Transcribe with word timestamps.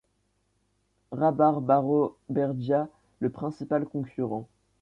Rabarbaro 1.11 2.17
Bergia, 2.27 2.89
le 3.19 3.29
principal 3.29 3.85
concurrent. 3.85 4.47